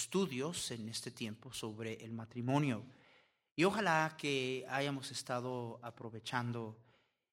[0.00, 2.84] Estudios en este tiempo sobre el matrimonio.
[3.56, 6.78] Y ojalá que hayamos estado aprovechando.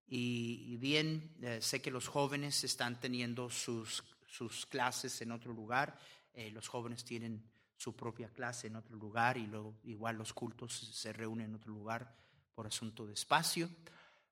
[0.07, 5.97] Y, bien, eh, sé que los jóvenes están teniendo sus, sus clases en otro lugar.
[6.33, 7.43] Eh, los jóvenes tienen
[7.77, 11.73] su propia clase en otro lugar y luego igual los cultos se reúnen en otro
[11.73, 12.15] lugar
[12.53, 13.69] por asunto de espacio.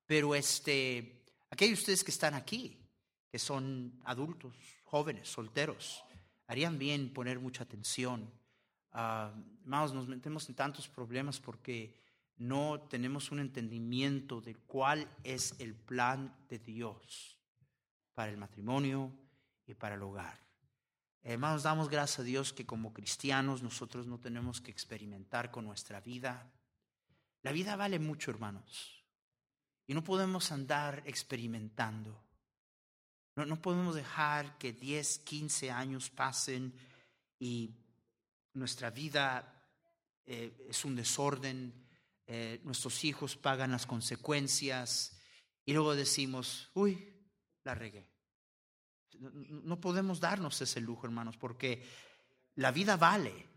[0.05, 2.79] Pero este, aquellos de ustedes que están aquí,
[3.29, 6.03] que son adultos, jóvenes, solteros,
[6.47, 8.31] harían bien poner mucha atención.
[8.93, 11.95] Uh, nos metemos en tantos problemas porque
[12.37, 17.37] no tenemos un entendimiento de cuál es el plan de Dios
[18.13, 19.11] para el matrimonio
[19.65, 20.43] y para el hogar.
[21.21, 26.01] Hermanos, damos gracias a Dios que como cristianos nosotros no tenemos que experimentar con nuestra
[26.01, 26.51] vida.
[27.43, 29.05] La vida vale mucho, hermanos,
[29.87, 32.22] y no podemos andar experimentando.
[33.35, 36.71] No, podemos dejar que 10, 15 años pasen
[37.39, 37.71] y
[38.53, 39.67] nuestra vida
[40.25, 41.73] eh, es un desorden,
[42.27, 45.17] eh, nuestros hijos pagan las consecuencias
[45.65, 47.11] y luego decimos, uy,
[47.63, 48.07] la regué.
[49.19, 51.83] No, podemos darnos ese lujo, hermanos, porque
[52.55, 53.47] la vida vale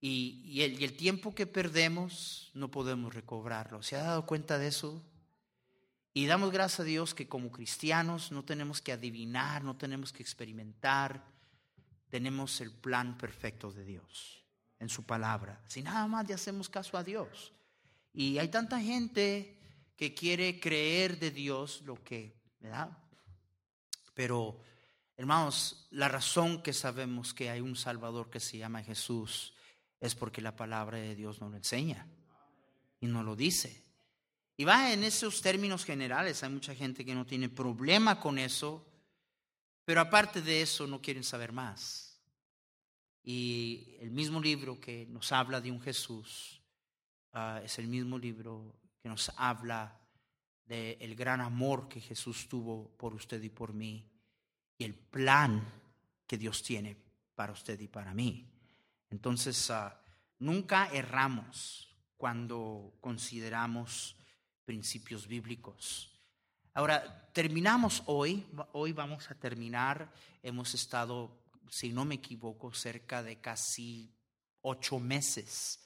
[0.00, 3.82] y, el, y el tiempo que perdemos no podemos recobrarlo.
[3.82, 5.04] ¿Se ha dado cuenta de eso?
[6.16, 10.22] Y damos gracias a Dios que como cristianos no tenemos que adivinar, no tenemos que
[10.22, 11.22] experimentar,
[12.08, 14.42] tenemos el plan perfecto de Dios
[14.78, 15.62] en su palabra.
[15.68, 17.52] Si nada más le hacemos caso a Dios.
[18.14, 19.58] Y hay tanta gente
[19.94, 22.96] que quiere creer de Dios lo que, ¿verdad?
[24.14, 24.58] Pero,
[25.18, 29.52] hermanos, la razón que sabemos que hay un Salvador que se llama Jesús
[30.00, 32.06] es porque la palabra de Dios nos lo enseña
[33.00, 33.85] y nos lo dice.
[34.56, 38.86] Y va en esos términos generales, hay mucha gente que no tiene problema con eso,
[39.84, 42.18] pero aparte de eso no quieren saber más.
[43.22, 46.62] Y el mismo libro que nos habla de un Jesús
[47.32, 50.00] ah, es el mismo libro que nos habla
[50.64, 54.04] del gran amor que Jesús tuvo por usted y por mí
[54.78, 55.62] y el plan
[56.26, 56.96] que Dios tiene
[57.34, 58.48] para usted y para mí.
[59.10, 60.00] Entonces, ah,
[60.38, 64.16] nunca erramos cuando consideramos
[64.66, 66.10] principios bíblicos.
[66.74, 70.12] Ahora, terminamos hoy, hoy vamos a terminar,
[70.42, 71.30] hemos estado,
[71.70, 74.12] si no me equivoco, cerca de casi
[74.60, 75.80] ocho meses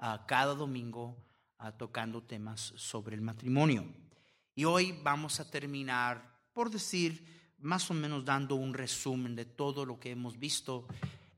[0.00, 1.16] uh, cada domingo
[1.60, 3.86] uh, tocando temas sobre el matrimonio.
[4.54, 9.86] Y hoy vamos a terminar, por decir, más o menos dando un resumen de todo
[9.86, 10.86] lo que hemos visto.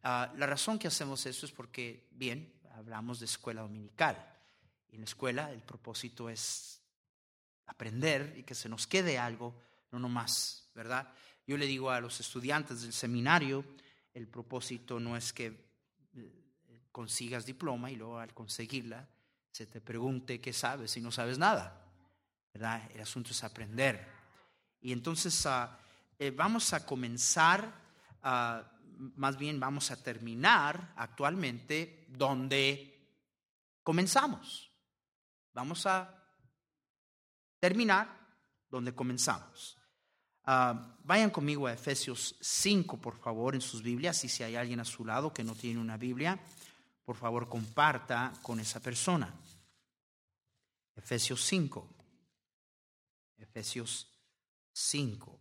[0.02, 4.16] Uh, la razón que hacemos eso es porque, bien, hablamos de escuela dominical.
[4.90, 6.77] En la escuela el propósito es
[7.68, 9.54] aprender y que se nos quede algo,
[9.92, 11.12] no nomás, ¿verdad?
[11.46, 13.64] Yo le digo a los estudiantes del seminario,
[14.12, 19.08] el propósito no es que eh, consigas diploma y luego al conseguirla
[19.52, 21.84] se te pregunte qué sabes y no sabes nada,
[22.52, 22.90] ¿verdad?
[22.94, 24.06] El asunto es aprender.
[24.80, 25.78] Y entonces ah,
[26.18, 27.72] eh, vamos a comenzar,
[28.22, 28.62] ah,
[29.16, 32.98] más bien vamos a terminar actualmente donde
[33.82, 34.70] comenzamos.
[35.54, 36.17] Vamos a
[37.60, 38.18] terminar
[38.70, 39.78] donde comenzamos.
[40.44, 44.80] Ah, vayan conmigo a Efesios 5, por favor, en sus Biblias, y si hay alguien
[44.80, 46.40] a su lado que no tiene una Biblia,
[47.04, 49.34] por favor comparta con esa persona.
[50.96, 51.86] Efesios 5.
[53.38, 54.10] Efesios
[54.72, 55.38] 5.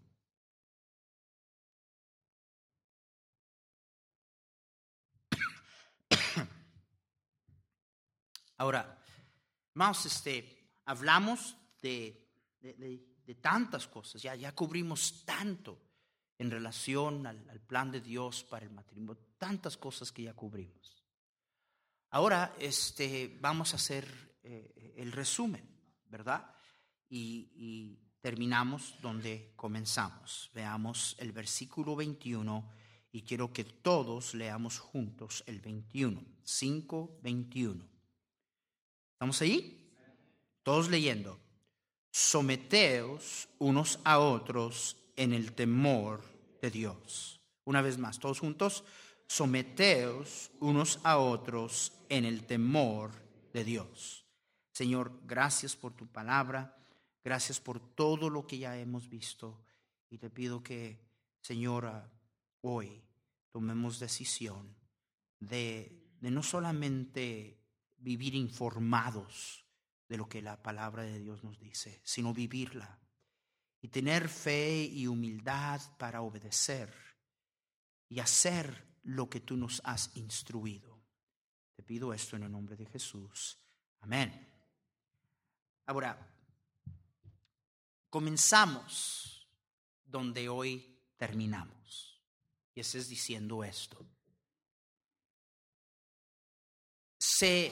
[8.58, 9.02] Ahora,
[9.74, 12.24] vamos, este, hablamos de,
[13.41, 15.88] tantas cosas, ya, ya cubrimos tanto
[16.38, 21.03] en relación al, plan de Dios para el matrimonio, tantas cosas que ya cubrimos.
[22.12, 25.68] Ahora este, vamos a hacer eh, el resumen,
[26.07, 26.53] ¿verdad?
[27.09, 30.50] Y, terminamos donde comenzamos.
[30.53, 32.69] Veamos el versículo 21
[33.12, 37.88] y quiero que todos leamos juntos el 21, 5, 21.
[39.13, 39.94] ¿Estamos ahí?
[40.62, 41.39] Todos leyendo.
[42.19, 46.24] Someteos unos a otros en el temor
[46.64, 47.40] de Dios.
[47.64, 48.84] Una vez más, todos juntos.
[49.28, 53.12] Someteos unos a otros en el temor
[53.54, 54.25] de Dios.
[54.72, 56.75] Señor, gracias por tu palabra.
[57.24, 59.63] Gracias por todo lo que ya hemos visto.
[60.10, 61.00] Y te pido que,
[61.42, 62.12] Señora,
[62.62, 63.04] hoy
[63.52, 64.75] tomemos decisión
[65.40, 67.62] de, de no solamente
[68.00, 69.67] vivir informados
[70.07, 73.00] de lo que la palabra de Dios nos dice, sino vivirla
[73.81, 76.94] y tener fe y humildad para obedecer
[78.09, 80.98] y hacer lo que tú nos has instruido.
[81.75, 83.57] Te pido esto en el nombre de Jesús.
[84.00, 84.48] Amén.
[85.86, 86.18] Ahora,
[88.10, 89.48] comenzamos
[90.03, 92.21] donde hoy terminamos.
[92.74, 94.06] Y ese es diciendo esto.
[97.19, 97.71] Se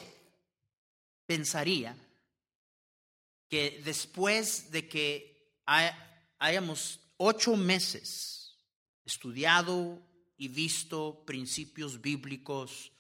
[1.25, 1.95] pensaría
[3.47, 5.55] que después de que
[6.39, 8.57] hayamos ocho meses
[9.03, 10.01] estudiado
[10.37, 12.91] y visto principios bíblicos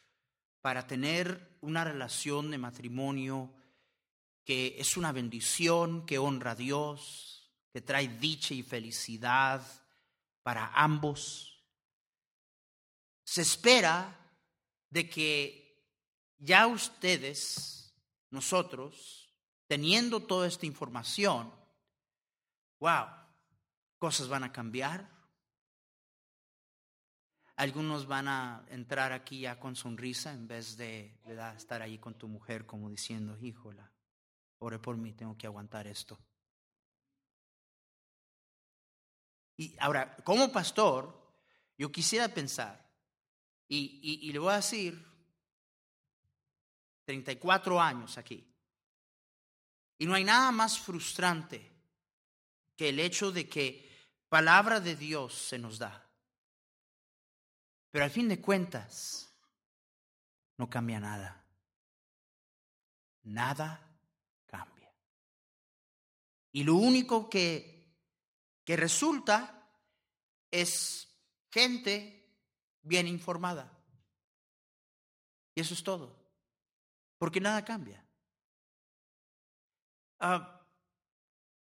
[0.61, 3.53] para tener una relación de matrimonio
[4.43, 9.65] que es una bendición, que honra a Dios, que trae dicha y felicidad
[10.43, 11.65] para ambos.
[13.23, 14.17] Se espera
[14.89, 15.83] de que
[16.37, 17.93] ya ustedes,
[18.29, 19.24] nosotros,
[19.67, 21.51] teniendo toda esta información,
[22.79, 23.07] wow,
[23.97, 25.09] cosas van a cambiar.
[27.55, 31.17] Algunos van a entrar aquí ya con sonrisa en vez de,
[31.55, 33.91] estar ahí con tu mujer como diciendo, híjola,
[34.59, 36.19] ore por mí, tengo que aguantar esto.
[39.57, 41.33] Y ahora, como pastor,
[41.77, 42.85] yo quisiera pensar,
[43.69, 45.01] y, y, y le voy a decir,
[47.05, 48.45] 34 años aquí,
[49.97, 51.71] y no hay nada más frustrante
[52.75, 53.89] que el hecho de que
[54.29, 56.05] palabra de Dios se nos da.
[57.91, 59.33] Pero al fin de cuentas,
[60.57, 61.45] no cambia nada.
[63.23, 63.79] Nada
[64.45, 64.93] cambia.
[66.51, 67.97] Y lo único que,
[68.65, 69.69] que resulta
[70.51, 71.07] es
[71.51, 72.37] gente
[72.81, 73.71] bien informada.
[75.55, 76.19] Y eso es todo.
[77.17, 78.04] Porque nada cambia.
[80.19, 80.65] Ah,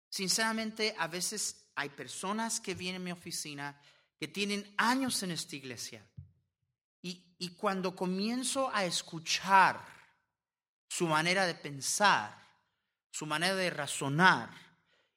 [0.08, 3.80] sinceramente, a veces hay personas que vienen a mi oficina
[4.18, 6.06] que tienen años en esta iglesia.
[7.02, 9.84] Y, y cuando comienzo a escuchar
[10.88, 12.36] su manera de pensar,
[13.10, 14.50] su manera de razonar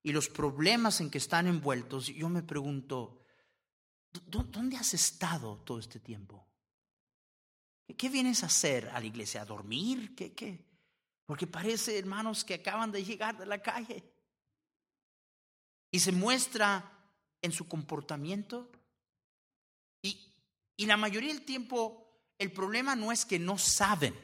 [0.04, 3.26] y los problemas en que están envueltos, yo me pregunto,
[4.26, 6.48] ¿dónde has estado todo este tiempo?
[7.98, 9.42] ¿Qué vienes a hacer a la iglesia?
[9.42, 10.16] ¿A dormir?
[10.16, 10.69] ¿Qué, qué?
[11.30, 14.04] Porque parece, hermanos, que acaban de llegar de la calle.
[15.92, 16.92] Y se muestra
[17.40, 18.72] en su comportamiento.
[20.02, 20.34] Y,
[20.76, 22.04] y la mayoría del tiempo
[22.40, 24.16] el problema no es que no saben.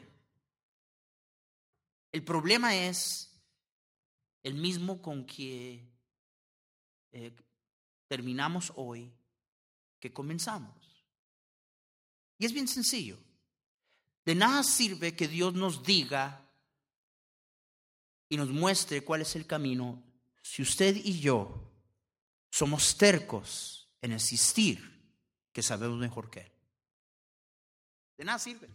[2.10, 3.40] El problema es
[4.42, 5.88] el mismo con que
[7.12, 7.36] eh,
[8.08, 9.12] terminamos hoy,
[10.00, 11.06] que comenzamos.
[12.36, 13.16] Y es bien sencillo.
[14.24, 16.42] De nada sirve que Dios nos diga
[18.28, 20.02] y nos muestre cuál es el camino
[20.42, 21.72] si usted y yo
[22.50, 24.96] somos tercos en existir
[25.52, 26.52] que sabemos mejor que Él.
[28.16, 28.68] De nada sirve.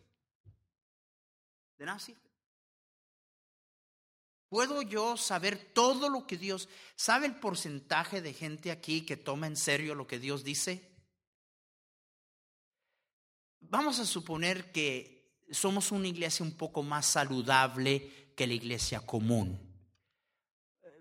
[1.77, 2.19] De nada sirve.
[4.49, 6.67] ¿Puedo yo saber todo lo que Dios...
[6.95, 10.91] ¿Sabe el porcentaje de gente aquí que toma en serio lo que Dios dice?
[13.61, 19.59] Vamos a suponer que somos una iglesia un poco más saludable que la iglesia común.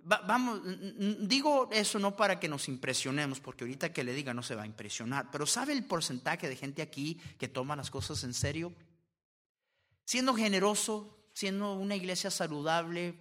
[0.02, 0.60] vamos,
[1.26, 4.64] digo eso no para que nos impresionemos, porque ahorita que le diga no se va
[4.64, 8.74] a impresionar, pero ¿sabe el porcentaje de gente aquí que toma las cosas en serio?
[10.04, 13.18] Siendo generoso, siendo una iglesia saludable,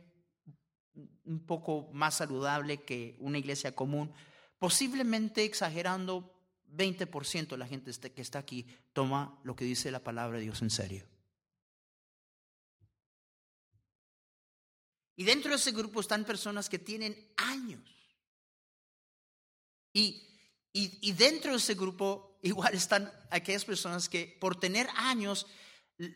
[1.24, 4.12] un poco más saludable que una iglesia común,
[4.58, 6.36] posiblemente exagerando
[6.76, 10.44] 20% de la gente este, que está aquí toma lo que dice la palabra de
[10.44, 11.08] Dios en serio.
[15.20, 17.84] Y dentro de ese grupo están personas que tienen años.
[19.92, 20.26] Y,
[20.72, 25.46] y, dentro de ese grupo igual están aquellas personas que por tener años,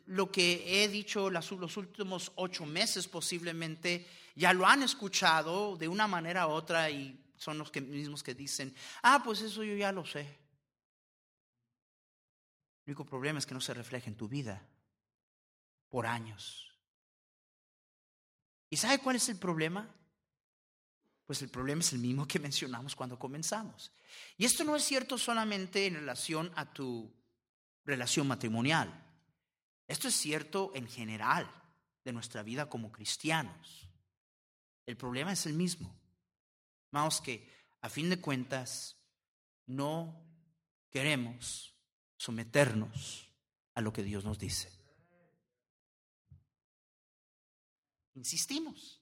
[0.06, 6.08] lo que he dicho los últimos ocho meses posiblemente, ya lo han escuchado de una
[6.08, 9.92] manera u otra y son los que, mismos que dicen, ah, pues eso yo ya
[9.92, 10.22] lo sé.
[12.86, 14.66] El único problema es que no se refleja en tu vida
[15.90, 16.73] por años.
[18.74, 19.88] ¿Y sabe cuál es el problema?
[21.27, 23.92] Pues el problema es el mismo que mencionamos cuando comenzamos.
[24.36, 27.13] Y esto no es cierto solamente en relación a tu
[27.86, 28.92] relación matrimonial.
[29.88, 31.48] Esto es cierto en general
[32.03, 33.88] de nuestra vida como cristianos.
[34.88, 35.96] El problema es el mismo.
[36.89, 37.48] Vamos que
[37.80, 38.98] a fin de cuentas
[39.68, 40.20] no
[40.89, 41.75] queremos
[42.18, 43.30] someternos
[43.75, 44.83] a lo que Dios nos dice.
[48.15, 49.01] Insistimos.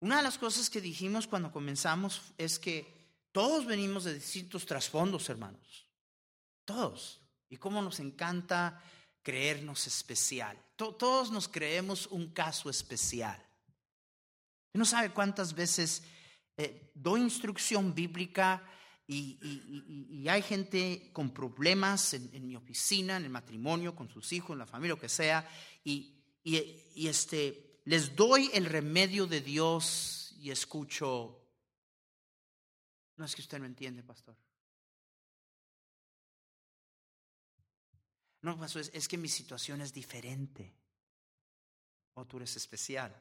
[0.00, 3.00] Una de las cosas que dijimos cuando comenzamos es que
[3.32, 5.86] todos venimos de distintos trasfondos, hermanos.
[6.64, 7.20] Todos.
[7.50, 8.82] Y cómo nos encanta
[9.22, 10.58] creernos especial.
[10.76, 13.44] Todos nos creemos un caso especial.
[14.72, 16.02] No sabe cuántas veces
[16.56, 18.62] eh, doy instrucción bíblica
[19.06, 24.50] y, hay gente con problemas en, en, mi oficina, en el matrimonio, con sus hijos,
[24.50, 25.48] en la familia, lo que sea,
[25.82, 31.40] y, este, les doy el remedio de Dios y escucho,
[33.16, 34.36] no es que usted no entiende, pastor.
[38.42, 40.74] No, es, es que mi situación es diferente.
[42.14, 43.14] O tú eres especial.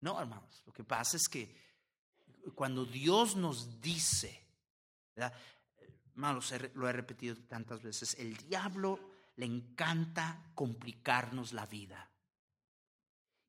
[0.00, 1.54] No, hermanos, lo que pasa es que
[2.54, 4.46] cuando Dios nos dice,
[6.14, 9.07] hermanos, lo he repetido tantas veces, el diablo
[9.38, 12.10] le encanta complicarnos la vida.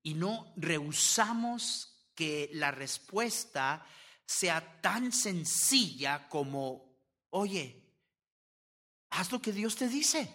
[0.04, 3.84] Y no rehusamos que la respuesta
[4.24, 6.96] sea tan sencilla como,
[7.32, 7.92] oye,
[9.10, 10.32] haz lo que Dios te dice.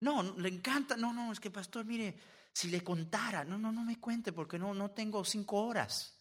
[0.00, 2.18] No, le encanta, no, no, es que pastor, mire,
[2.54, 6.18] si le contara, no, no, no me cuente porque no, no tengo cinco horas.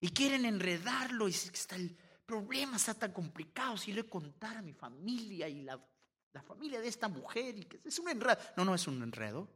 [0.00, 1.94] Y quieren enredarlo y está el
[2.32, 3.76] problema está tan complicado.
[3.76, 5.78] Si le contara a mi familia y la,
[6.32, 8.38] la familia de esta mujer, y que es un enredo.
[8.56, 9.46] No, no es un enredo.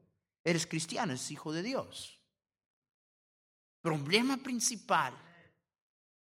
[0.44, 2.20] Eres cristiano, eres hijo de Dios.
[3.80, 5.14] Problema principal.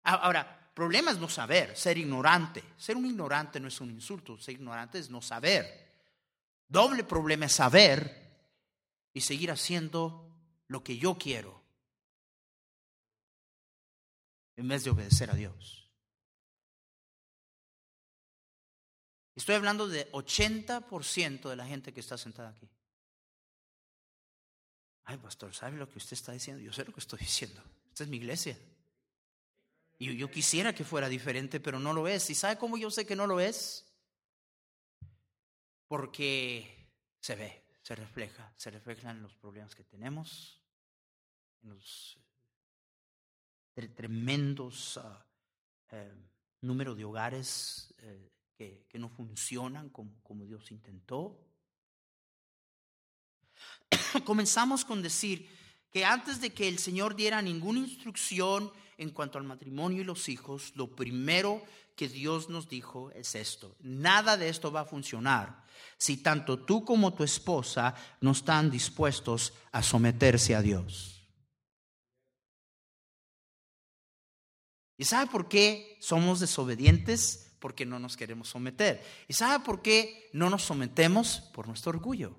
[0.03, 2.63] Ahora, problema es no saber, ser ignorante.
[2.77, 5.93] Ser un ignorante no es un insulto, ser ignorante es no saber.
[6.69, 7.99] Doble problema es saber
[9.11, 10.31] y seguir haciendo
[10.67, 11.61] lo que yo quiero
[14.55, 15.84] en vez de obedecer a Dios.
[19.35, 22.69] Estoy hablando de 80% de la gente que está sentada aquí.
[25.03, 26.61] Ay, pastor, ¿sabe lo que usted está diciendo?
[26.61, 27.61] Yo sé lo que estoy diciendo.
[27.89, 28.57] Esta es mi iglesia.
[29.97, 32.29] Y yo quisiera que fuera diferente, pero no lo es.
[32.29, 33.85] ¿Y sabe cómo yo sé que no lo es?
[35.87, 36.89] Porque
[37.19, 40.59] se ve se refleja, se refleja en los problemas que tenemos,
[41.61, 42.17] en los
[43.75, 45.95] eh, tremendos uh,
[46.61, 51.39] número de hogares eh, que, no funcionan como, como Dios intentó.
[54.25, 55.49] Comenzamos con decir
[55.91, 60.29] que antes de que el Señor diera ninguna instrucción en cuanto al matrimonio y los
[60.29, 61.63] hijos, lo primero
[61.95, 63.75] que Dios nos dijo es esto.
[63.79, 65.63] Nada de esto va a funcionar
[65.97, 71.11] si tanto tú como tu esposa no están dispuestos a someterse a Dios.
[74.97, 77.54] ¿Y sabe por qué somos desobedientes?
[77.65, 79.03] Porque no nos queremos someter.
[79.27, 81.39] ¿Y sabe por qué no nos sometemos?
[81.51, 82.37] Por nuestro orgullo.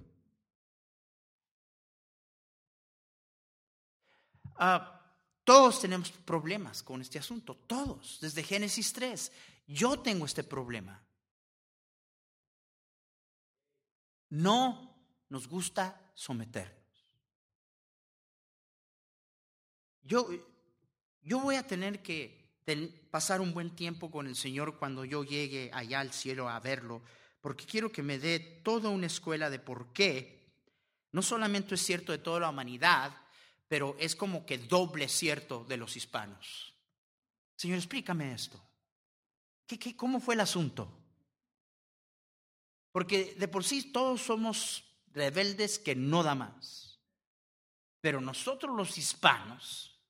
[4.54, 5.02] Ah,
[5.42, 9.32] todos tenemos problemas con este asunto, todos, desde Génesis 3.
[9.66, 11.04] Yo tengo este problema.
[14.28, 14.96] No
[15.28, 17.18] nos gusta someternos.
[20.02, 20.28] Yo,
[21.22, 22.35] yo voy a tener que
[23.10, 27.02] pasar un buen tiempo con el Señor cuando yo llegue allá al cielo a verlo,
[27.40, 30.36] porque quiero que me dé toda una escuela de por qué
[31.12, 33.16] no solamente es cierto de toda la humanidad,
[33.68, 36.74] pero es como que doble cierto de los hispanos.
[37.56, 38.60] Señor, explícame esto.
[39.66, 40.92] ¿Qué, qué, cómo fue el asunto?
[42.92, 47.00] Porque de por sí todos somos rebeldes que no da más.
[48.00, 50.00] Pero nosotros los hispanos,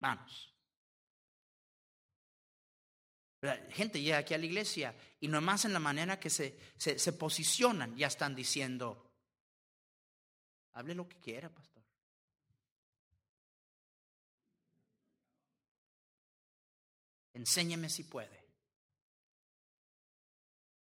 [0.00, 0.55] vamos.
[3.40, 6.98] La gente llega aquí a la iglesia y nomás en la manera que se, se,
[6.98, 9.06] se posicionan ya están diciendo,
[10.76, 11.82] Hable lo que quiera, pastor.
[17.32, 18.44] Enséñame si puede.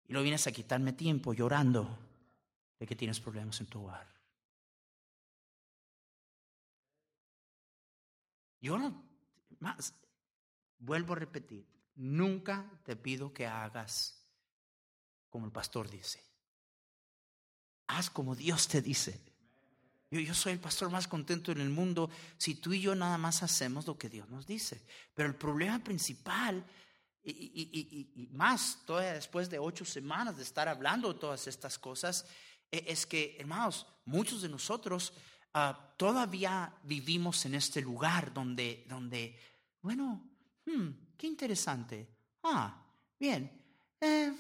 [0.06, 2.00] Y no vienes a quitarme tiempo llorando
[2.80, 4.08] de que tienes problemas en tu hogar.
[8.62, 9.04] Yo no,
[9.60, 9.94] más,
[10.78, 11.68] vuelvo a repetir,
[12.02, 14.26] nunca te pido que hagas
[15.30, 16.24] como el pastor dice.
[17.88, 19.22] Haz como Dios te dice.
[20.10, 23.44] Yo, soy el pastor más contento en el mundo si tú y yo nada más
[23.44, 24.82] hacemos lo que Dios nos dice.
[25.14, 26.66] Pero el problema principal,
[27.24, 32.26] y, más todavía después de ocho semanas de estar hablando de todas estas cosas,
[32.72, 35.14] e, es que, hermanos, muchos de nosotros
[35.54, 39.40] uh, todavía vivimos en este lugar donde, donde
[39.82, 40.30] bueno,
[40.66, 40.90] hmm,
[41.22, 42.08] qué interesante.
[42.42, 42.84] Ah,
[43.20, 43.52] bien,
[44.02, 44.34] eh,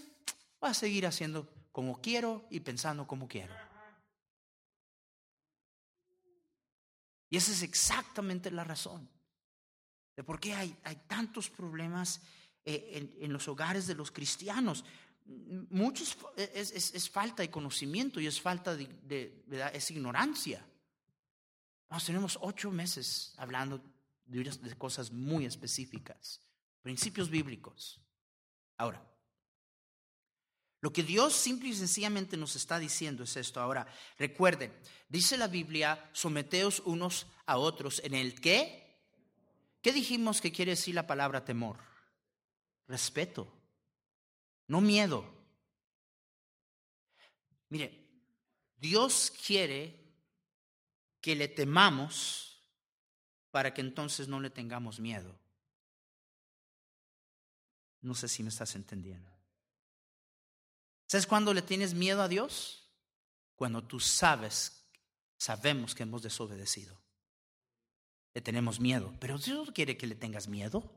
[0.60, 3.54] voy a seguir haciendo como quiero y pensando como quiero.
[7.30, 9.08] Y esa es exactamente la razón
[10.16, 12.20] de por qué hay, hay tantos problemas
[12.66, 14.84] eh, en, los hogares de los cristianos.
[15.70, 20.66] Muchos es, es, falta de conocimiento y es falta de, es ignorancia.
[21.92, 23.80] Nos tenemos ocho meses hablando
[24.26, 26.42] de cosas muy específicas,
[26.82, 28.02] principios bíblicos.
[28.78, 29.04] Ahora,
[30.82, 33.62] lo que Dios simple y sencillamente nos está diciendo es esto.
[33.62, 34.74] Ahora, recuerden,
[35.08, 39.00] dice la Biblia, someteos unos a otros en el qué.
[39.82, 41.78] ¿Qué dijimos que quiere decir la palabra temor?
[42.88, 43.48] Respeto,
[44.68, 45.24] no miedo.
[47.70, 48.08] Mire,
[48.78, 50.02] Dios quiere
[51.22, 52.64] que le temamos
[53.52, 55.41] para que entonces no le tengamos miedo.
[58.02, 59.32] No sé si me estás entendiendo.
[61.08, 62.90] ¿Sabes cuándo le tienes miedo a Dios?
[63.56, 64.86] Cuando tú sabes,
[65.38, 67.00] sabemos que hemos desobedecido.
[68.34, 70.90] Le tenemos miedo, pero Dios no quiere que le tengas miedo.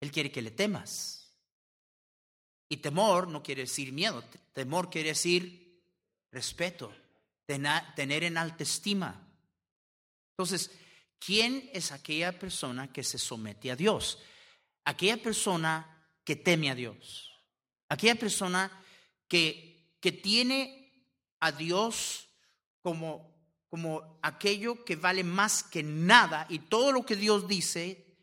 [0.00, 1.32] Él quiere que le temas.
[2.68, 5.82] Y temor no quiere decir miedo, temor quiere decir
[6.30, 6.94] respeto,
[7.46, 9.28] tener en alta estima.
[10.32, 10.70] Entonces,
[11.18, 14.18] ¿quién es aquella persona que se somete a Dios?
[14.84, 15.88] Aquella persona
[16.24, 17.30] que teme a Dios.
[17.88, 18.70] Aquella persona
[19.28, 21.08] que, que tiene
[21.40, 22.28] a Dios
[22.82, 23.34] como,
[23.68, 28.16] como aquello que vale más que nada y todo lo que Dios dice,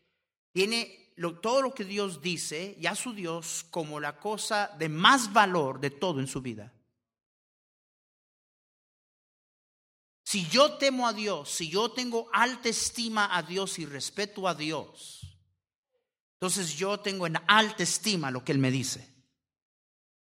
[0.52, 4.88] tiene lo, todo lo que Dios dice y a su Dios como la cosa de
[4.88, 6.72] más valor de todo en su vida.
[10.24, 14.54] Si yo temo a Dios, si yo tengo alta estima a Dios y respeto a
[14.54, 15.19] Dios,
[16.40, 19.06] entonces yo tengo en alta estima lo que Él me dice.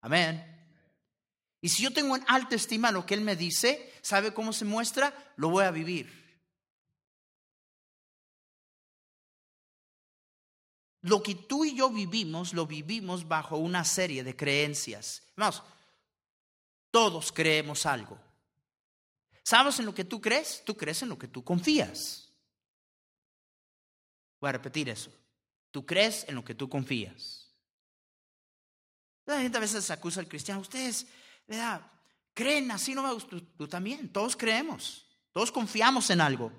[0.02, 0.44] Amén.
[1.62, 4.66] Y si yo tengo en alta estima lo que Él me dice, ¿sabe cómo se
[4.66, 5.14] muestra?
[5.36, 6.12] Lo voy a vivir.
[11.02, 15.22] Lo que tú y yo vivimos, lo vivimos bajo una serie de creencias.
[15.36, 15.62] Vamos,
[16.90, 18.20] todos creemos algo.
[19.44, 20.64] ¿Sabes en lo que tú crees?
[20.66, 22.34] Tú crees en lo que tú confías.
[24.40, 25.21] Voy a repetir eso.
[25.72, 27.50] Tú crees en lo que tú confías.
[29.26, 31.08] La gente a veces acusa al cristiano, ustedes,
[31.48, 31.82] ¿verdad?
[32.34, 33.38] Creen así, no gusta.
[33.58, 36.52] Tú, también, todos creemos, todos confiamos en algo.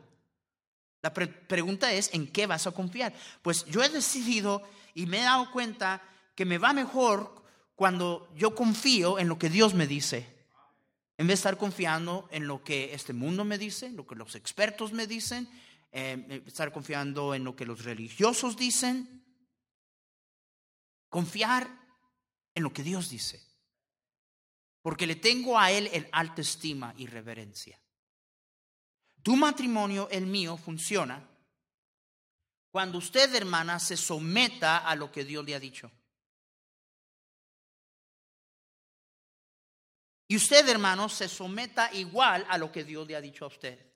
[1.03, 3.13] La pregunta es, ¿en qué vas a confiar?
[3.43, 4.63] Pues yo he decidido
[4.95, 6.03] y me he dado cuenta
[6.35, 7.43] que me va mejor
[7.75, 10.33] cuando yo confío en lo que Dios me dice,
[11.19, 14.35] en vez de estar confiando en lo que este mundo me dice, lo que los
[14.37, 15.49] expertos me dicen,
[15.93, 19.25] eh, estar confiando en lo que los religiosos dicen.
[21.09, 21.69] Confiar
[22.55, 23.41] en lo que Dios dice.
[24.81, 27.79] Porque le tengo a Él en alta estima y reverencia.
[29.23, 31.29] Tu matrimonio, el mío, funciona
[32.73, 35.93] cuando usted, hermana, se someta a lo que Dios le ha dicho.
[40.27, 43.92] Y usted, hermano, se someta igual a lo que Dios le ha dicho a usted.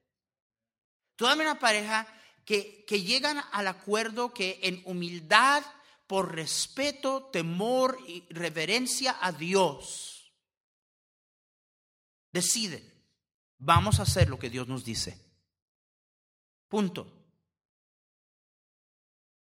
[1.16, 2.06] Toda una pareja
[2.44, 5.64] que, que llegan al acuerdo que en humildad
[6.06, 10.32] por respeto, temor y reverencia a Dios,
[12.32, 12.84] deciden,
[13.58, 15.18] vamos a hacer lo que Dios nos dice.
[16.68, 17.12] Punto.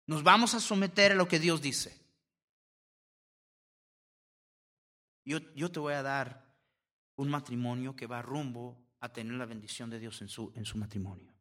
[0.07, 2.01] Nos vamos a someter a lo que Dios dice.
[5.25, 6.55] Yo, yo te voy a dar
[7.17, 10.79] un matrimonio que va rumbo a tener la bendición de Dios en su, en su
[10.79, 11.36] matrimonio.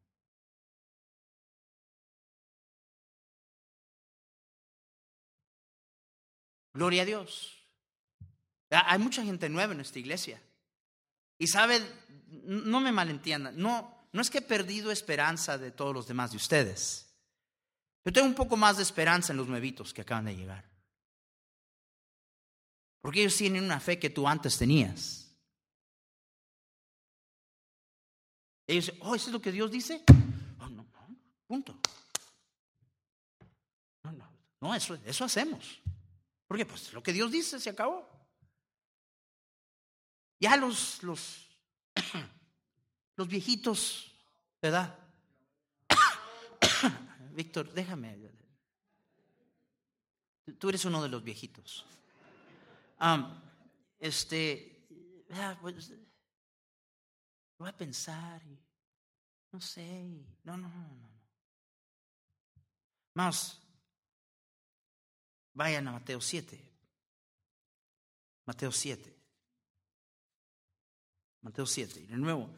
[6.76, 7.56] Gloria a Dios.
[8.70, 10.40] Hay mucha gente nueva en esta iglesia.
[11.38, 11.80] Y sabe,
[12.44, 16.36] no me malentiendan, no, no es que he perdido esperanza de todos los demás de
[16.36, 17.14] ustedes.
[18.04, 20.64] Yo tengo un poco más de esperanza en los nuevitos que acaban de llegar.
[23.00, 25.34] Porque ellos tienen una fe que tú antes tenías.
[28.66, 30.02] Ellos dicen, oh, ¿eso es lo que Dios dice?
[30.60, 31.78] Oh, no, no, punto.
[34.60, 35.80] No, eso, eso hacemos.
[36.46, 38.08] Porque pues lo que Dios dice se acabó.
[40.38, 41.48] Ya los, los,
[43.16, 44.12] los viejitos,
[44.60, 44.98] ¿verdad?
[47.32, 48.18] Víctor, déjame.
[50.58, 51.84] Tú eres uno de los viejitos.
[53.98, 54.86] este,
[55.60, 55.92] pues,
[57.58, 58.58] voy a pensar y
[59.50, 60.24] no sé.
[60.44, 61.16] No, no, no, no.
[63.14, 63.65] Más,
[65.56, 66.62] vayan a Mateo 7.
[68.44, 69.16] Mateo 7.
[71.40, 72.00] Mateo 7.
[72.00, 72.50] Y de nuevo,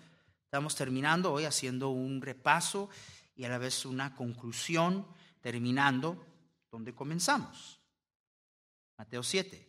[0.44, 2.90] estamos terminando hoy haciendo un repaso
[3.36, 5.06] y a la vez una conclusión,
[5.40, 6.26] terminando
[6.72, 7.78] donde comenzamos.
[8.98, 9.64] Mateo 7.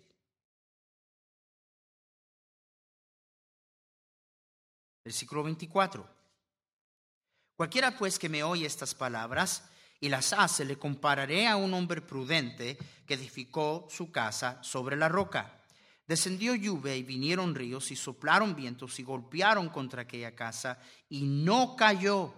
[5.05, 6.19] Versículo 24.
[7.55, 12.01] Cualquiera pues que me oye estas palabras y las hace, le compararé a un hombre
[12.01, 15.59] prudente que edificó su casa sobre la roca.
[16.07, 21.75] Descendió lluvia y vinieron ríos y soplaron vientos y golpearon contra aquella casa y no
[21.75, 22.33] cayó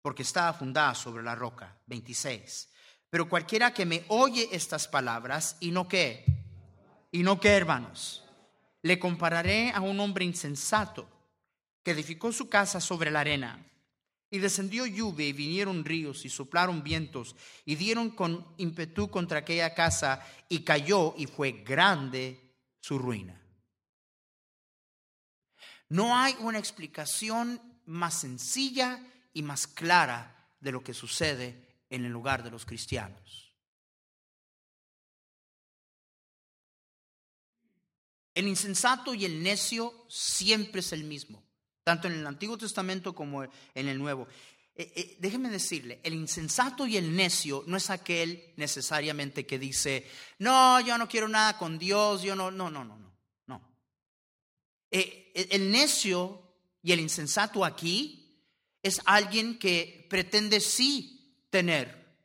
[0.00, 1.76] porque estaba fundada sobre la roca.
[1.86, 2.68] 26.
[3.10, 6.24] Pero cualquiera que me oye estas palabras y no qué,
[7.10, 8.24] y no qué, hermanos,
[8.82, 11.08] le compararé a un hombre insensato
[11.82, 13.64] que edificó su casa sobre la arena.
[14.34, 19.72] Y descendió lluvia y vinieron ríos y soplaron vientos y dieron con ímpetu contra aquella
[19.74, 22.40] casa y cayó y fue grande
[22.80, 23.40] su ruina.
[25.88, 29.00] No hay una explicación más sencilla
[29.32, 33.54] y más clara de lo que sucede en el lugar de los cristianos.
[38.34, 41.53] El insensato y el necio siempre es el mismo
[41.84, 44.26] tanto en el Antiguo Testamento como en el Nuevo.
[44.74, 50.10] Eh, eh, déjeme decirle, el insensato y el necio no es aquel necesariamente que dice,
[50.38, 52.98] no, yo no quiero nada con Dios, yo no, no, no, no,
[53.46, 53.62] no.
[54.90, 56.42] Eh, el necio
[56.82, 58.42] y el insensato aquí
[58.82, 62.18] es alguien que pretende sí tener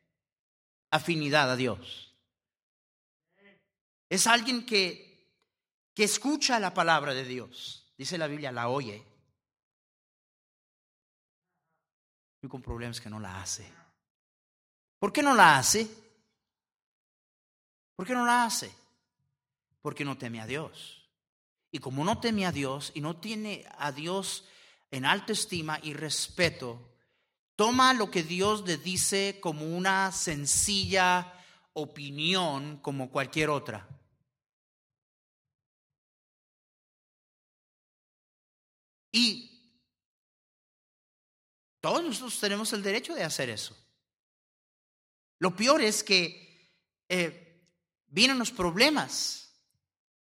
[0.90, 2.16] afinidad a Dios.
[4.08, 5.30] Es alguien que,
[5.94, 7.92] que escucha la palabra de Dios.
[7.96, 9.09] Dice la Biblia, la oye
[12.40, 13.70] El único problema es que no la hace.
[14.98, 15.86] ¿Por qué no la hace?
[17.94, 18.74] ¿Por qué no la hace?
[19.82, 21.06] Porque no teme a Dios.
[21.70, 24.48] Y como no teme a Dios y no tiene a Dios
[24.90, 26.94] en alta estima y respeto,
[27.56, 31.34] toma lo que Dios le dice como una sencilla
[31.74, 33.86] opinión como cualquier otra.
[39.12, 39.49] Y
[41.80, 43.76] todos nosotros tenemos el derecho de hacer eso.
[45.38, 46.76] Lo peor es que
[47.08, 47.66] eh,
[48.06, 49.52] vienen los problemas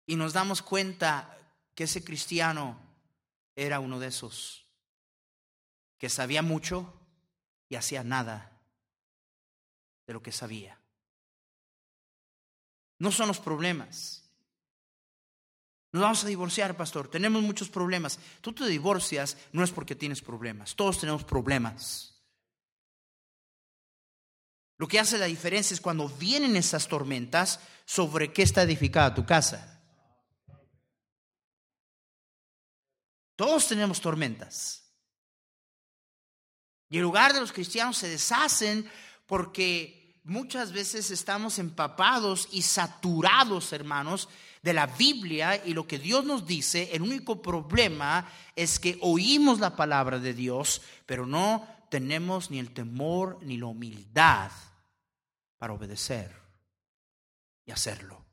[0.06, 1.37] y nos damos cuenta
[1.74, 2.78] que ese cristiano
[3.56, 4.66] era uno de esos,
[5.96, 6.94] que sabía mucho
[7.68, 8.61] y hacía nada
[10.06, 10.78] de lo que sabía.
[12.98, 14.27] No son los problemas.
[15.92, 17.09] Nos vamos a divorciar, pastor.
[17.09, 18.18] Tenemos muchos problemas.
[18.40, 20.74] Tú te divorcias no es porque tienes problemas.
[20.74, 22.14] Todos tenemos problemas.
[24.77, 29.24] Lo que hace la diferencia es cuando vienen esas tormentas, sobre qué está edificada tu
[29.24, 29.83] casa.
[33.35, 34.92] Todos tenemos tormentas.
[36.90, 38.88] Y el lugar de los cristianos se deshacen
[39.27, 44.29] porque muchas veces estamos empapados y saturados, hermanos,
[44.62, 49.60] de la Biblia y lo que Dios nos dice, el único problema es que oímos
[49.60, 54.50] la palabra de Dios, pero no tenemos ni el temor ni la humildad
[55.58, 56.34] para obedecer
[57.64, 58.24] y hacerlo.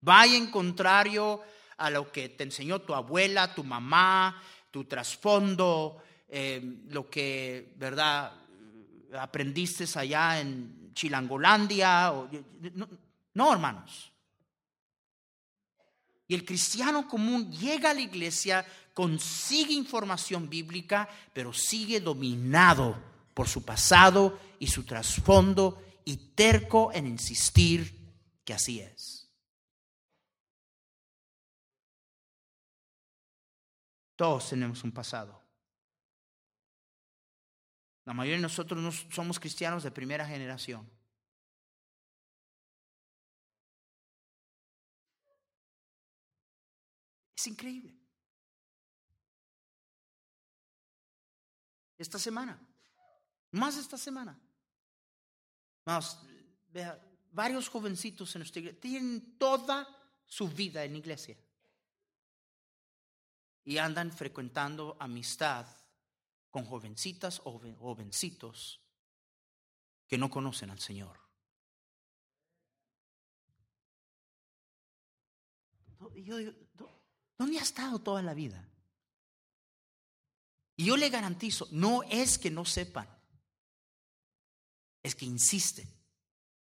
[0.00, 1.42] Vaya en contrario
[1.76, 8.32] a lo que te enseñó tu abuela, tu mamá, tu trasfondo, eh, lo que, ¿verdad?
[9.18, 12.12] Aprendiste allá en Chilangolandia.
[13.34, 14.12] no hermanos.
[16.28, 23.48] Y el cristiano común llega a la iglesia, consigue información bíblica, pero sigue dominado por
[23.48, 27.96] su pasado y su trasfondo y terco en insistir
[28.44, 29.26] que así es.
[34.16, 35.40] Todos tenemos un pasado.
[38.04, 40.97] La mayoría de nosotros no somos cristianos de primera generación.
[47.48, 47.96] Increíble.
[51.96, 52.60] Esta semana,
[53.50, 54.38] más esta semana,
[55.88, 56.18] Vamos,
[56.68, 59.88] vea, varios jovencitos en nuestra iglesia tienen toda
[60.26, 61.34] su vida en iglesia.
[63.64, 65.66] Y andan frecuentando amistad
[66.50, 68.82] con jovencitas o jovencitos
[70.06, 71.18] que no conocen al Señor.
[76.16, 76.52] Yo digo,
[77.38, 78.68] ¿dónde ha estado toda la vida?
[80.76, 83.08] Y yo le garantizo, no es que no sepan,
[85.02, 85.88] es que insisten.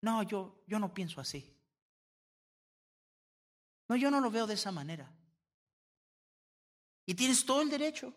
[0.02, 1.50] No, yo, yo no pienso así.
[3.88, 5.10] No, yo no lo veo de esa manera.
[7.06, 8.14] Y tienes todo el derecho.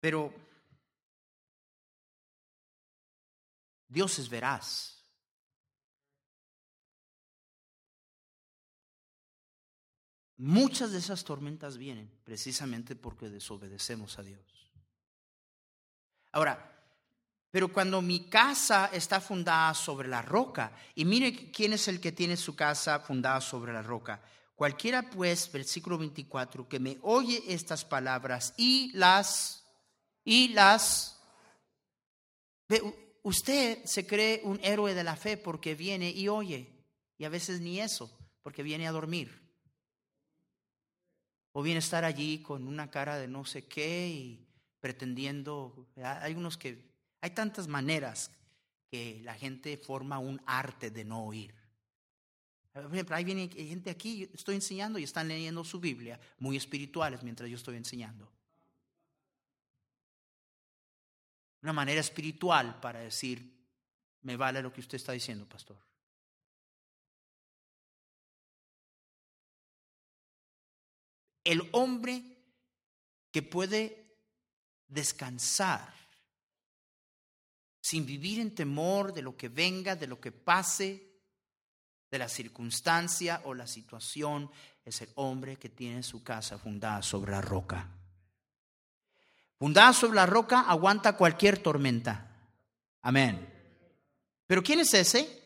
[0.00, 0.32] Pero
[3.88, 4.93] Dios es veraz.
[10.44, 14.42] Muchas de esas tormentas vienen precisamente porque desobedecemos a Dios.
[16.32, 16.70] Ahora,
[17.50, 22.12] pero cuando mi casa está fundada sobre la roca, y mire quién es el que
[22.12, 24.20] tiene su casa fundada sobre la roca.
[24.54, 29.64] Cualquiera pues, versículo 24, que me oye estas palabras y las,
[30.24, 31.22] y las,
[33.22, 36.84] usted se cree un héroe de la fe porque viene y oye,
[37.16, 39.43] y a veces ni eso, porque viene a dormir.
[41.56, 44.46] O viene a estar allí con una cara de no sé qué y
[44.80, 48.32] pretendiendo, hay unos que hay tantas maneras
[48.90, 51.54] que la gente forma un arte de no oír.
[52.72, 57.48] Por ejemplo, hay gente aquí, estoy enseñando y están leyendo su Biblia, muy espirituales mientras
[57.48, 58.28] yo estoy enseñando.
[61.62, 63.56] Una manera espiritual para decir,
[64.22, 65.78] me vale lo que usted está diciendo, pastor.
[71.44, 72.22] El hombre
[73.30, 74.18] que puede
[74.88, 75.92] descansar
[77.80, 81.06] sin vivir en temor de lo que venga, de lo que pase,
[82.10, 84.50] de la circunstancia o la situación,
[84.84, 87.90] es el hombre que tiene su casa fundada sobre la roca.
[89.58, 92.30] Fundada sobre la roca aguanta cualquier tormenta.
[93.02, 93.52] Amén.
[94.46, 95.42] Pero ¿quién es ese?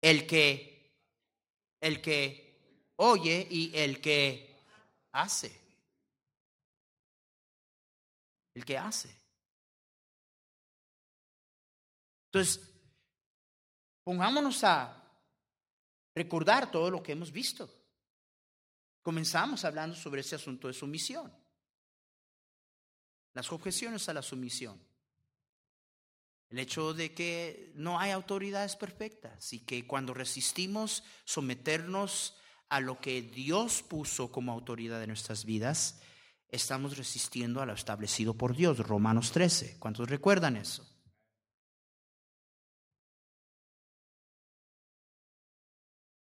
[0.00, 0.68] El que
[1.80, 4.47] el que oye y el que
[5.22, 5.60] hace.
[8.54, 9.14] El que hace.
[12.26, 12.60] Entonces,
[14.04, 14.94] pongámonos a
[16.14, 17.68] recordar todo lo que hemos visto.
[19.02, 21.32] Comenzamos hablando sobre ese asunto de sumisión.
[23.34, 24.80] Las objeciones a la sumisión.
[26.50, 32.34] El hecho de que no hay autoridades perfectas y que cuando resistimos someternos
[32.68, 36.00] a lo que Dios puso como autoridad en nuestras vidas,
[36.48, 38.78] estamos resistiendo a lo establecido por Dios.
[38.78, 39.78] Romanos 13.
[39.78, 40.86] ¿Cuántos recuerdan eso?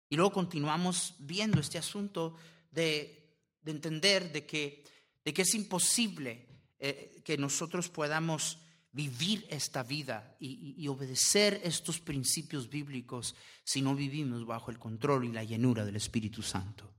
[0.08, 2.36] Y luego continuamos viendo este asunto
[2.70, 4.84] de, entender de que,
[5.24, 6.46] de que, es imposible
[6.78, 8.58] eh, que nosotros podamos
[8.92, 15.32] vivir esta vida y, obedecer estos principios bíblicos si no vivimos bajo el control y
[15.32, 16.92] la llenura del Espíritu Santo.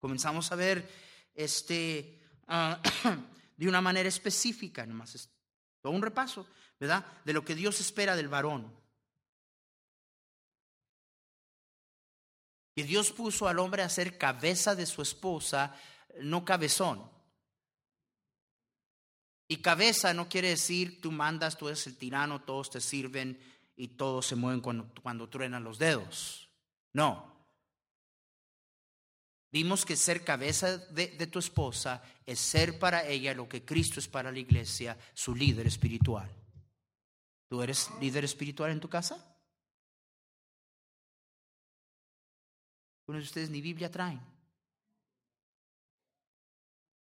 [0.00, 0.88] Comenzamos a ver
[1.34, 2.80] este, ah,
[3.56, 5.30] de una manera específica, nomás
[5.80, 6.46] todo un repaso
[6.78, 7.04] ¿verdad?
[7.24, 8.72] De lo que Dios espera del varón.
[12.74, 15.76] Que Dios puso al hombre a ser cabeza de su esposa,
[16.20, 17.08] no cabezón.
[19.46, 23.38] Y cabeza no quiere decir tú mandas, tú eres el tirano, todos te sirven
[23.76, 26.48] y todos se mueven cuando, cuando truenan los dedos.
[26.92, 27.32] No.
[29.52, 34.00] Vimos que ser cabeza de, de, tu esposa es ser para ella lo que Cristo
[34.00, 36.28] es para la iglesia, su líder espiritual.
[37.48, 39.33] ¿Tú eres líder espiritual en tu casa?
[43.04, 44.20] Algunos de ustedes ni Biblia traen.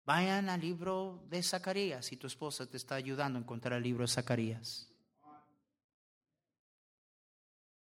[0.05, 4.03] Vayan al libro de Zacarías si tu esposa te está ayudando a encontrar el libro
[4.03, 4.89] de Zacarías.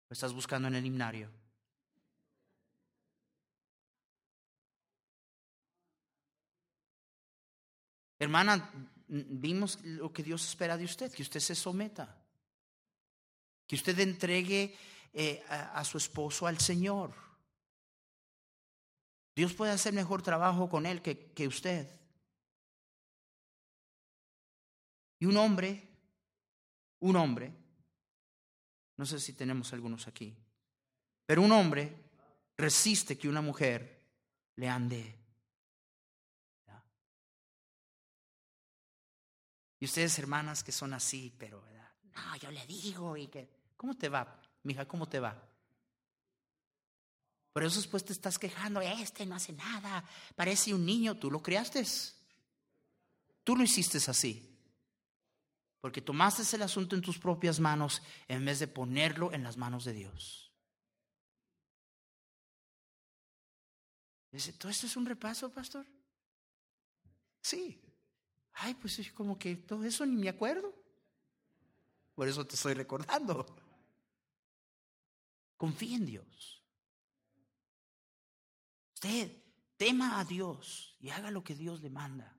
[0.09, 1.31] Lo estás buscando en el himnario.
[8.19, 8.71] Hermana,
[9.09, 12.21] vimos lo que Dios espera de usted, que usted se someta
[13.71, 14.75] que usted entregue
[15.13, 17.15] eh, a, su esposo al Señor.
[19.35, 21.89] Dios puede hacer mejor trabajo con él que, que usted.
[25.19, 25.89] Y un hombre,
[27.01, 27.53] un hombre,
[28.97, 30.37] no sé si tenemos algunos aquí,
[31.27, 31.95] pero un hombre
[32.57, 34.07] resiste que una mujer
[34.57, 35.21] le ande
[39.81, 41.65] Y ustedes, hermanas, que son así, pero
[42.15, 44.87] no, yo le digo y que, ¿cómo te va, mija?
[44.87, 45.50] ¿Cómo te va?
[47.53, 50.05] Por eso después te estás quejando, este no hace nada,
[50.37, 51.85] parece un niño, tú lo criaste.
[53.43, 54.47] Tú lo hiciste así.
[55.81, 59.85] Porque tomaste el asunto en tus propias manos en vez de ponerlo en las manos
[59.85, 60.53] de Dios.
[64.31, 65.85] Dice, ¿todo esto es un repaso, pastor?
[67.43, 67.81] Sí.
[68.53, 70.73] Ay, pues es como que todo eso ni me acuerdo.
[72.15, 73.47] Por eso te estoy recordando.
[75.57, 76.60] Confía en Dios.
[79.03, 79.33] Usted
[79.79, 82.37] tema a Dios y haga lo que Dios le manda.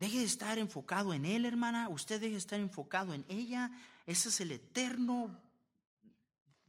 [0.00, 1.88] Deje de estar enfocado en Él, hermana.
[1.88, 3.70] Usted deje de estar enfocado en ella.
[4.06, 5.40] Ese es el eterno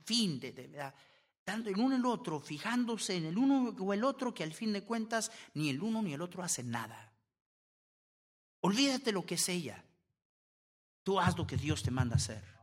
[0.04, 0.94] fin de, verdad.
[1.44, 4.54] Tanto en uno y el otro, fijándose en el uno o el otro, que al
[4.54, 7.14] fin de cuentas ni el uno ni el otro hacen nada.
[8.62, 9.84] Olvídate lo que es ella.
[11.02, 12.55] Tú haz lo que Dios te manda hacer.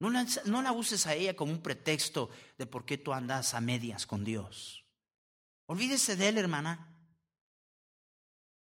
[0.00, 4.06] No la, uses a ella como un pretexto de por qué tú andas a medias
[4.06, 4.84] con Dios.
[5.66, 6.86] Olvídese de él, hermana.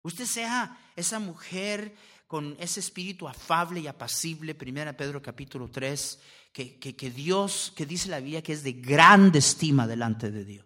[0.01, 1.95] Usted sea esa mujer
[2.27, 6.19] con ese espíritu afable y apacible, primera Pedro capítulo 3,
[6.51, 10.65] que, que, Dios, que dice la Biblia que es de grande estima delante de Dios.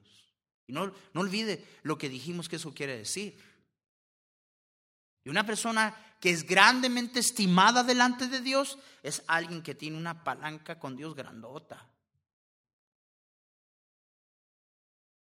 [0.65, 3.37] Y no, no olvide lo que dijimos que eso quiere decir.
[5.23, 10.23] Y una persona que es grandemente estimada delante de Dios es alguien que tiene una
[10.23, 11.87] palanca con Dios grandota.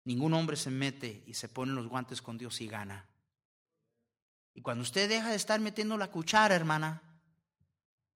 [0.04, 3.06] Ningún hombre se mete y se pone los guantes con Dios y gana.
[4.54, 7.02] Y cuando usted deja de estar metiendo la cuchara, hermana,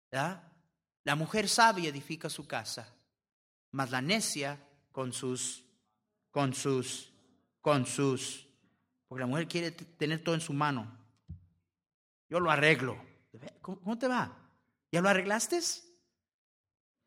[0.09, 2.95] la mujer sabia edifica su casa,
[3.71, 4.57] mas la necia
[4.91, 5.65] con sus,
[6.31, 7.11] con sus,
[7.59, 8.47] con sus,
[9.07, 11.00] porque la mujer quiere tener todo en su mano.
[12.31, 12.97] Yo lo arreglo.
[13.61, 14.49] ¿Cómo te va?
[14.89, 15.59] ¿Ya lo arreglaste?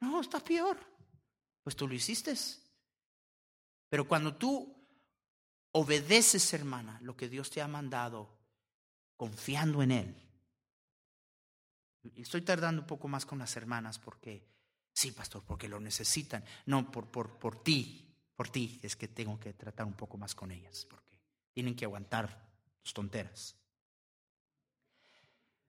[0.01, 0.79] No, está peor.
[1.63, 2.35] Pues tú lo hiciste.
[3.89, 4.87] Pero cuando tú
[5.73, 8.37] obedeces, hermana, lo que Dios te ha mandado,
[9.17, 10.15] confiando en Él.
[12.17, 14.47] Estoy tardando un poco más con las hermanas porque,
[14.93, 16.45] sí, pastor, porque lo necesitan.
[16.67, 20.35] No, por, por, por ti, por ti es que tengo que tratar un poco más
[20.35, 21.19] con ellas, porque
[21.55, 22.47] tienen que aguantar
[22.83, 23.57] tus tonteras.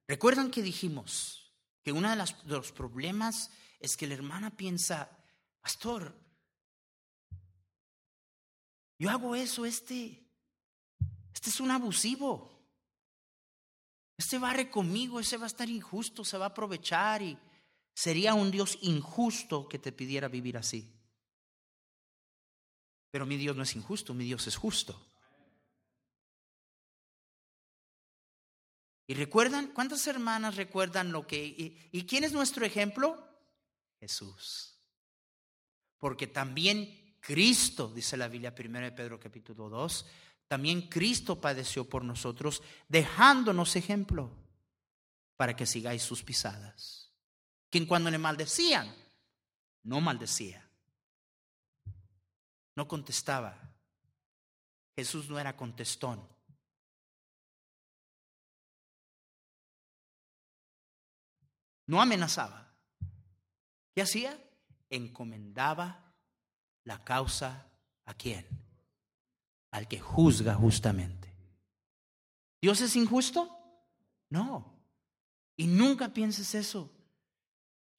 [0.08, 1.52] ¿Recuerdan que dijimos
[1.84, 5.10] que uno de, de los problemas es que la hermana piensa,
[5.62, 6.16] pastor,
[8.98, 10.26] yo hago eso, este,
[11.34, 12.52] este es un abusivo.
[14.18, 17.38] Este barre conmigo, ese va a estar injusto, se va a aprovechar y
[17.94, 20.90] sería un Dios injusto que te pidiera vivir así.
[23.12, 25.00] Pero mi Dios no es injusto, mi Dios es justo.
[29.08, 29.68] ¿Y recuerdan?
[29.68, 31.46] ¿Cuántas hermanas recuerdan lo que...
[31.92, 33.28] ¿Y, quién es nuestro ejemplo?
[34.00, 34.80] Jesús.
[36.00, 40.06] Porque también Cristo, dice la Biblia 1 de Pedro capítulo 2,
[40.48, 44.32] también Cristo padeció por nosotros, dejándonos ejemplo
[45.38, 47.12] para que sigáis sus pisadas.
[47.70, 48.94] Quien cuando le maldecían,
[49.84, 50.68] no maldecía,
[52.76, 53.60] no contestaba.
[54.96, 56.35] Jesús no era contestón.
[61.88, 62.74] No amenazaba.
[63.94, 64.38] ¿Qué hacía?
[64.90, 66.14] Encomendaba
[66.84, 67.68] la causa
[68.06, 68.66] a quién?
[69.76, 71.36] al que juzga justamente.
[72.62, 73.50] ¿Dios es injusto?
[74.30, 74.74] No.
[75.58, 76.90] Y nunca pienses eso.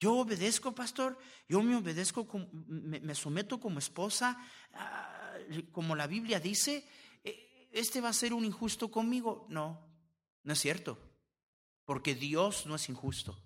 [0.01, 2.27] Yo obedezco, pastor, yo me obedezco,
[2.67, 4.39] me, someto como esposa,
[4.73, 5.35] ah,
[5.71, 6.89] como la Biblia dice,
[7.23, 9.47] e, este va a ser un injusto conmigo.
[9.51, 9.79] No,
[10.45, 10.99] no es cierto,
[11.85, 13.39] porque Dios no es injusto.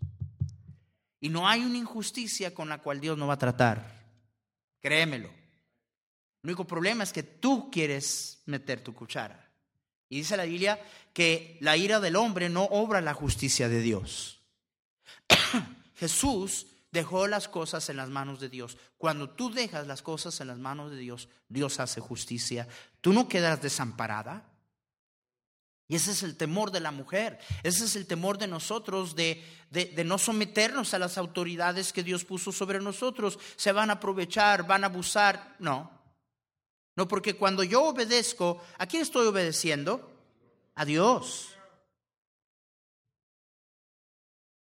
[1.21, 4.01] Y no hay una injusticia con la cual Dios no va a tratar.
[4.81, 5.29] Créemelo.
[5.29, 9.51] El único problema es que tú quieres meter tu cuchara.
[10.09, 10.81] Y dice la Biblia
[11.13, 14.41] que la ira del hombre no obra la justicia de Dios.
[15.95, 18.79] Jesús dejó las cosas en las manos de Dios.
[18.99, 22.67] Cuando tú dejas las cosas en las manos de Dios, Dios hace justicia.
[23.01, 24.50] Tú no quedas desamparada.
[25.91, 27.41] Y ese es el temor de la mujer.
[27.65, 32.05] Ese es el temor de nosotros de, de, de, no someternos a las autoridades que
[32.05, 33.41] Dios puso sobre nosotros.
[33.57, 35.57] Se van a aprovechar, van a abusar.
[35.59, 35.91] No.
[36.95, 40.17] No, porque cuando yo obedezco, ¿a quién estoy obedeciendo?
[40.77, 41.57] A Dios.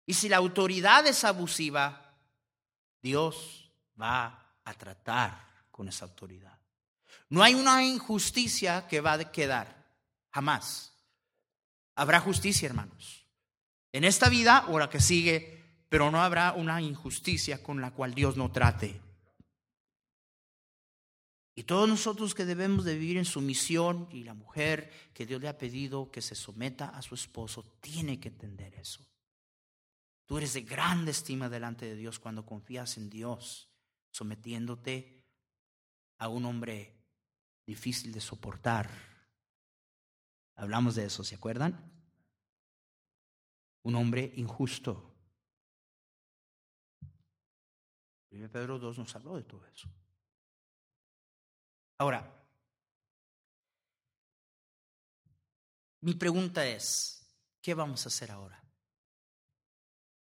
[0.07, 2.15] Y si la autoridad es abusiva,
[3.03, 6.57] Dios va a tratar con esa autoridad.
[7.29, 9.85] No hay una injusticia que va a quedar,
[10.31, 10.95] jamás.
[11.99, 13.27] Habrá justicia, hermanos.
[13.91, 18.15] En esta vida o la que sigue, pero no habrá una injusticia con la cual
[18.15, 19.01] Dios no trate.
[21.57, 25.49] Y todos nosotros que debemos de vivir en sumisión y la mujer que Dios le
[25.49, 29.05] ha pedido que se someta a su esposo, tiene que entender eso.
[30.25, 33.73] Tú eres de grande estima delante de Dios cuando confías en Dios,
[34.13, 35.25] sometiéndote
[36.19, 36.95] a un hombre
[37.67, 39.18] difícil de soportar.
[40.59, 41.81] Hablamos de eso, ¿se acuerdan?
[43.85, 45.15] Un hombre injusto.
[48.29, 49.89] Pedro 2 nos habló de todo eso.
[51.99, 52.45] Ahora,
[56.01, 57.25] mi pregunta es,
[57.63, 58.68] ¿qué vamos a hacer ahora?